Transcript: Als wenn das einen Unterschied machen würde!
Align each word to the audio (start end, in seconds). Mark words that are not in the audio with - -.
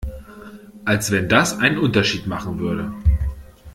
Als 0.83 1.11
wenn 1.11 1.29
das 1.29 1.59
einen 1.59 1.77
Unterschied 1.77 2.25
machen 2.25 2.57
würde! 2.57 2.91